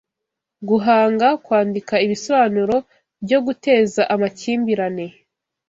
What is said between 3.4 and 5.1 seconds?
Guteza Amakimbirane